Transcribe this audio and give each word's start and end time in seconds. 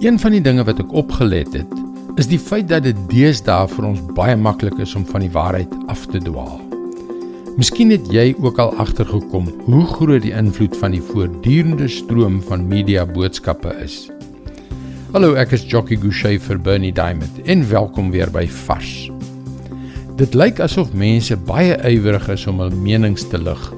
Een 0.00 0.16
van 0.16 0.32
die 0.32 0.40
dinge 0.40 0.62
wat 0.64 0.78
ek 0.80 0.92
opgelet 0.96 1.50
het, 1.52 1.72
is 2.16 2.24
die 2.30 2.38
feit 2.40 2.70
dat 2.70 2.86
dit 2.86 3.00
deesdae 3.10 3.66
vir 3.68 3.84
ons 3.84 3.98
baie 4.16 4.32
maklik 4.32 4.78
is 4.80 4.94
om 4.96 5.02
van 5.04 5.20
die 5.20 5.32
waarheid 5.34 5.74
af 5.92 6.06
te 6.08 6.22
dwaal. 6.24 6.56
Miskien 7.60 7.92
het 7.92 8.08
jy 8.08 8.30
ook 8.40 8.62
al 8.64 8.72
agtergekom 8.80 9.50
hoe 9.66 9.82
groot 9.90 10.24
die 10.24 10.32
invloed 10.32 10.78
van 10.80 10.96
die 10.96 11.02
voortdurende 11.04 11.90
stroom 11.92 12.40
van 12.48 12.64
media 12.70 13.04
boodskappe 13.04 13.74
is. 13.84 14.06
Hallo, 15.12 15.34
ek 15.36 15.52
is 15.58 15.68
Jockey 15.68 16.00
Gouchee 16.00 16.40
vir 16.48 16.64
Bernie 16.64 16.94
Diamond 16.96 17.44
en 17.44 17.68
welkom 17.68 18.08
weer 18.16 18.32
by 18.32 18.46
Vars. 18.64 19.10
Dit 20.16 20.32
lyk 20.32 20.64
asof 20.64 20.96
mense 20.96 21.36
baie 21.44 21.76
ywerig 21.92 22.32
is 22.32 22.48
om 22.48 22.64
hul 22.64 22.72
menings 22.88 23.28
te 23.28 23.36
lig. 23.36 23.68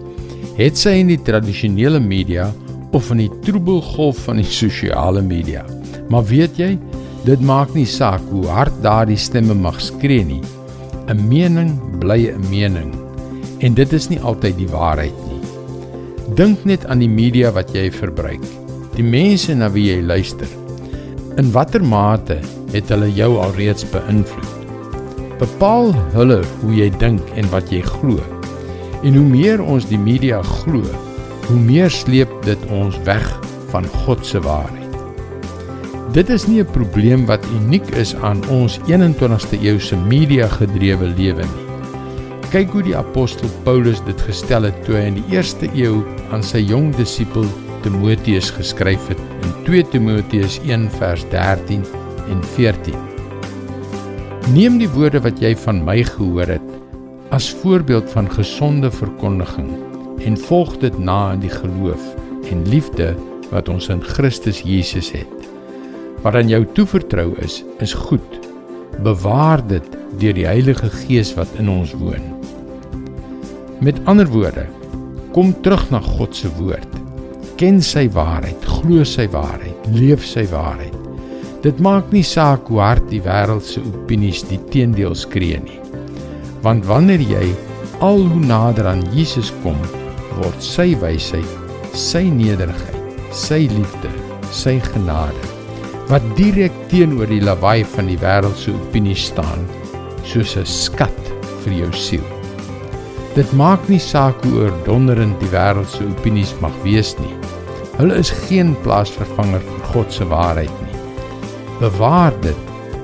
Het 0.54 0.78
sy 0.78 1.00
in 1.02 1.10
die 1.16 1.22
tradisionele 1.26 1.98
media 1.98 2.52
of 2.94 3.10
in 3.10 3.26
die 3.26 3.32
troebelgolf 3.42 4.28
van 4.30 4.38
die 4.38 4.46
sosiale 4.46 5.26
media. 5.26 5.66
Maar 6.12 6.26
weet 6.28 6.58
jy, 6.60 6.74
dit 7.24 7.40
maak 7.40 7.72
nie 7.72 7.88
saak 7.88 8.24
hoe 8.28 8.44
hard 8.52 8.74
daardie 8.84 9.16
stemme 9.16 9.54
mag 9.56 9.78
skree 9.80 10.24
nie. 10.28 10.42
'n 11.08 11.28
Mening 11.28 11.72
bly 12.00 12.28
'n 12.28 12.44
mening 12.50 12.92
en 13.64 13.74
dit 13.74 13.92
is 13.92 14.08
nie 14.10 14.20
altyd 14.20 14.58
die 14.58 14.68
waarheid 14.68 15.14
nie. 15.28 15.40
Dink 16.34 16.64
net 16.64 16.84
aan 16.86 16.98
die 16.98 17.08
media 17.08 17.52
wat 17.52 17.70
jy 17.74 17.90
verbruik. 17.90 18.42
Die 18.96 19.06
mense 19.06 19.54
na 19.54 19.70
wie 19.70 19.86
jy 19.86 20.02
luister. 20.02 20.50
In 21.38 21.52
watter 21.52 21.84
mate 21.84 22.38
het 22.72 22.88
hulle 22.88 23.08
jou 23.08 23.38
alreeds 23.38 23.86
beïnvloed? 23.94 24.66
Bepaal 25.38 25.94
hulle 26.12 26.42
hoe 26.60 26.74
jy 26.74 26.90
dink 26.98 27.22
en 27.36 27.48
wat 27.50 27.72
jy 27.72 27.80
glo. 27.80 28.18
En 29.02 29.14
hoe 29.14 29.28
meer 29.28 29.62
ons 29.62 29.88
die 29.88 29.98
media 29.98 30.42
glo, 30.42 30.82
hoe 31.48 31.58
meer 31.58 31.90
sleep 31.90 32.30
dit 32.44 32.70
ons 32.70 32.98
weg 33.04 33.26
van 33.70 33.86
God 34.04 34.26
se 34.26 34.40
waarheid. 34.40 34.81
Dit 36.12 36.28
is 36.28 36.44
nie 36.46 36.60
'n 36.60 36.70
probleem 36.70 37.24
wat 37.26 37.46
uniek 37.56 37.86
is 37.96 38.14
aan 38.14 38.40
ons 38.48 38.78
21ste 38.86 39.56
eeuse 39.62 39.96
media 39.96 40.46
gedrewe 40.46 41.06
lewe 41.16 41.40
nie. 41.40 41.64
Kyk 42.50 42.68
hoe 42.70 42.82
die 42.82 42.96
apostel 42.96 43.48
Paulus 43.62 44.02
dit 44.04 44.20
gestel 44.20 44.62
het 44.62 44.84
toe 44.84 44.94
hy 44.94 45.06
in 45.08 45.14
die 45.14 45.24
eerste 45.32 45.70
eeu 45.74 46.04
aan 46.30 46.42
sy 46.42 46.58
jong 46.58 46.92
disipel 46.96 47.46
Timoteus 47.82 48.50
geskryf 48.50 49.08
het 49.08 49.22
in 49.42 49.64
2 49.64 49.88
Timoteus 49.88 50.60
1 50.68 50.90
vers 50.90 51.24
13 51.30 51.84
en 52.28 52.44
14. 52.44 52.94
Neem 54.52 54.78
die 54.78 54.88
woorde 54.88 55.20
wat 55.20 55.40
jy 55.40 55.56
van 55.56 55.84
my 55.84 56.02
gehoor 56.02 56.46
het 56.46 56.68
as 57.30 57.54
voorbeeld 57.62 58.10
van 58.10 58.28
gesonde 58.30 58.90
verkondiging 58.90 59.72
en 60.20 60.36
volg 60.36 60.76
dit 60.76 60.98
na 60.98 61.32
in 61.32 61.40
die 61.40 61.54
geloof 61.56 62.04
en 62.50 62.68
liefde 62.68 63.16
wat 63.50 63.68
ons 63.68 63.88
in 63.88 64.04
Christus 64.04 64.60
Jesus 64.60 65.10
het 65.10 65.51
wat 66.22 66.38
aan 66.38 66.50
jou 66.50 66.62
toevertrou 66.76 67.32
is, 67.42 67.60
is 67.82 67.94
goed. 67.98 68.38
Bewaar 69.02 69.62
dit 69.66 69.86
deur 70.20 70.36
die 70.36 70.46
Heilige 70.46 70.90
Gees 71.02 71.32
wat 71.34 71.50
in 71.58 71.70
ons 71.72 71.94
woon. 71.98 72.22
Met 73.82 73.98
ander 74.10 74.28
woorde, 74.30 74.66
kom 75.34 75.50
terug 75.64 75.88
na 75.90 75.98
God 76.04 76.36
se 76.36 76.50
woord. 76.58 76.98
Ken 77.58 77.80
sy 77.82 78.06
waarheid, 78.14 78.66
glo 78.78 79.06
sy 79.06 79.26
waarheid, 79.32 79.88
leef 79.94 80.24
sy 80.26 80.44
waarheid. 80.52 80.94
Dit 81.62 81.78
maak 81.82 82.10
nie 82.14 82.24
saak 82.26 82.66
hoe 82.70 82.80
hard 82.82 83.06
die 83.10 83.22
wêreld 83.22 83.66
se 83.66 83.82
opinies 83.82 84.42
die 84.50 84.60
teendeel 84.70 85.14
skree 85.18 85.60
nie. 85.62 85.78
Want 86.62 86.86
wanneer 86.86 87.22
jy 87.22 87.44
al 88.02 88.22
hoe 88.26 88.44
nader 88.46 88.90
aan 88.90 89.02
Jesus 89.14 89.50
kom, 89.62 89.78
word 90.38 90.62
sy 90.62 90.92
wysheid, 91.02 91.58
sy 91.94 92.24
nederigheid, 92.30 93.26
sy 93.34 93.64
liefde, 93.70 94.10
sy 94.50 94.78
genade 94.92 95.61
wat 96.10 96.24
direk 96.36 96.74
teenoor 96.90 97.30
die 97.30 97.42
lawaai 97.42 97.84
van 97.94 98.08
die 98.10 98.18
wêreld 98.18 98.56
se 98.58 98.72
opinie 98.74 99.16
staan, 99.16 99.66
soos 100.24 100.56
'n 100.56 100.66
skat 100.66 101.20
vir 101.64 101.72
jou 101.72 101.92
siel. 101.92 102.26
Dit 103.34 103.52
maak 103.52 103.88
nie 103.88 104.00
saak 104.02 104.42
hoe 104.44 104.64
oordonderend 104.64 105.38
die 105.40 105.48
wêreld 105.48 105.88
se 105.88 106.04
opinies 106.04 106.54
mag 106.60 106.74
wees 106.84 107.14
nie. 107.18 107.34
Hulle 107.96 108.18
is 108.20 108.30
geen 108.48 108.74
plaasvervanger 108.84 109.60
vir 109.60 109.86
God 109.92 110.12
se 110.12 110.24
waarheid 110.28 110.74
nie. 110.84 111.00
Bewaar 111.80 112.32
dit 112.42 112.56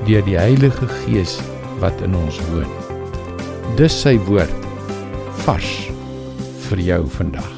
deur 0.07 0.23
die 0.23 0.39
Heilige 0.39 0.89
Gees 1.01 1.39
wat 1.81 2.01
in 2.05 2.15
ons 2.15 2.41
woon. 2.51 2.69
Dis 3.77 3.95
sy 4.03 4.19
woord 4.29 4.67
vars 5.45 5.71
vir 6.69 6.79
jou 6.79 7.03
vandag. 7.17 7.49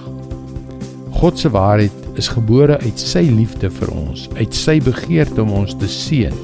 God 1.21 1.39
se 1.39 1.51
waarheid 1.51 2.00
is 2.21 2.29
gebore 2.29 2.77
uit 2.85 3.01
sy 3.01 3.23
liefde 3.33 3.71
vir 3.73 3.91
ons, 3.97 4.29
uit 4.37 4.57
sy 4.57 4.77
begeerte 4.85 5.41
om 5.43 5.53
ons 5.63 5.75
te 5.81 5.89
seën. 5.89 6.35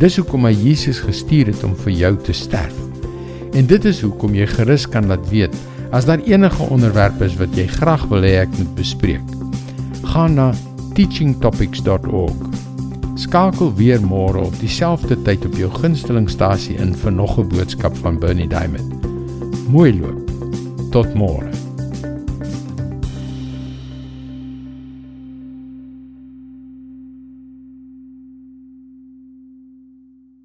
Dis 0.00 0.18
hoekom 0.20 0.44
hy 0.48 0.52
Jesus 0.56 1.00
gestuur 1.00 1.52
het 1.52 1.62
om 1.66 1.76
vir 1.84 1.94
jou 1.96 2.12
te 2.26 2.34
sterf. 2.36 2.76
En 3.56 3.68
dit 3.68 3.88
is 3.88 4.02
hoekom 4.04 4.36
jy 4.36 4.48
gerus 4.50 4.86
kan 4.88 5.08
laat 5.10 5.24
weet 5.32 5.56
as 5.92 6.06
daar 6.08 6.22
enige 6.24 6.68
onderwerp 6.72 7.20
is 7.24 7.36
wat 7.40 7.52
jy 7.56 7.66
graag 7.68 8.06
wil 8.08 8.24
hê 8.24 8.38
ek 8.40 8.52
moet 8.56 8.72
bespreek. 8.78 9.34
Gaan 10.14 10.38
na 10.40 10.50
teachingtopics.org. 10.96 12.46
Skakel 13.20 13.74
weer 13.76 14.00
môre 14.00 14.46
op 14.48 14.56
dieselfde 14.60 15.18
tyd 15.26 15.44
op 15.48 15.58
jou 15.60 15.68
gunstelingstasie 15.82 16.78
in 16.80 16.96
vir 16.96 17.12
nog 17.12 17.38
'n 17.38 17.48
boodskap 17.48 17.96
van 17.96 18.18
Bernie 18.18 18.48
Diamond. 18.48 18.88
Mooi 19.68 19.92
loop. 20.00 20.30
Tot 20.90 21.14
môre. 21.14 21.61